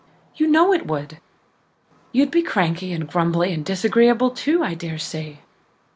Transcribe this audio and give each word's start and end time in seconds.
You 0.33 0.47
know 0.47 0.73
it 0.73 0.87
would. 0.87 1.19
You'd 2.11 2.31
be 2.31 2.41
cranky 2.41 2.91
and 2.91 3.07
grumbly 3.07 3.53
and 3.53 3.63
disagreeable 3.63 4.31
too, 4.31 4.63
I 4.63 4.73
dare 4.73 4.97
say. 4.97 5.41